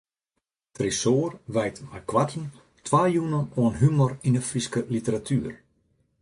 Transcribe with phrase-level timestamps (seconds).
[0.75, 2.45] Tresoar wijt meikoarten
[2.85, 5.55] twa jûnen oan humor yn de Fryske literatuer.